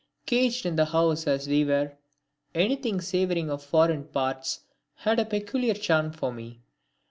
[0.25, 1.91] Caged in the house as we were,
[2.55, 4.61] anything savouring of foreign parts
[4.95, 6.63] had a peculiar charm for me.